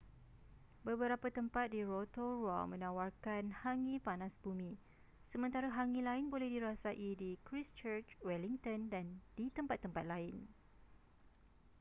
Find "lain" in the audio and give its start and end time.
6.09-6.25, 10.13-10.35